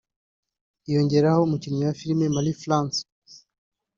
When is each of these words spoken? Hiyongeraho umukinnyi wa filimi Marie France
Hiyongeraho 0.83 1.39
umukinnyi 1.43 1.83
wa 1.87 1.97
filimi 1.99 2.25
Marie 2.35 2.57
France 2.61 2.99